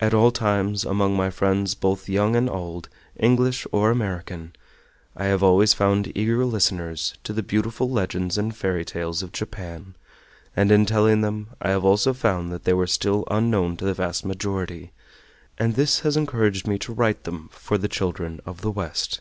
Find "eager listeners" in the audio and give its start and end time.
6.16-7.14